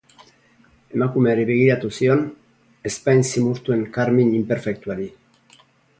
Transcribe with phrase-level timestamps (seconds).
[0.95, 2.25] Emakumeari begiratu zion,
[2.91, 5.07] ezpain zimurtuen karmin inperfektuari.